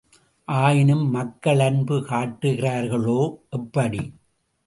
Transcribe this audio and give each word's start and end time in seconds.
ஆயினும் 0.47 1.03
மக்கள் 1.09 1.59
அன்பு 1.59 1.97
காட்டுகிறார்களே 2.03 3.19
எப்படி? 3.49 4.01